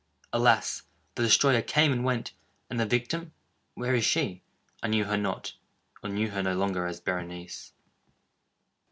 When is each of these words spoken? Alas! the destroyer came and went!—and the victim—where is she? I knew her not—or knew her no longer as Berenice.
Alas! 0.33 0.81
the 1.13 1.21
destroyer 1.21 1.61
came 1.61 1.91
and 1.93 2.03
went!—and 2.03 2.79
the 2.79 2.87
victim—where 2.87 3.93
is 3.93 4.03
she? 4.03 4.41
I 4.81 4.87
knew 4.87 5.05
her 5.05 5.15
not—or 5.15 6.09
knew 6.09 6.31
her 6.31 6.41
no 6.41 6.55
longer 6.55 6.87
as 6.87 6.99
Berenice. 6.99 7.71